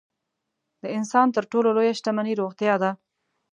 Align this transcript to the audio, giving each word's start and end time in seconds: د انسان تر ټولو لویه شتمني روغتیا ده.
د 0.81 0.83
انسان 0.97 1.27
تر 1.35 1.43
ټولو 1.51 1.69
لویه 1.77 1.93
شتمني 1.99 2.33
روغتیا 2.41 2.73
ده. 2.83 2.91